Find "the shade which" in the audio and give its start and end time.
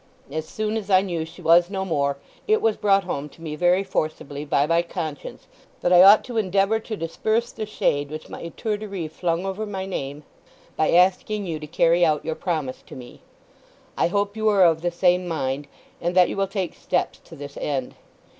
7.51-8.27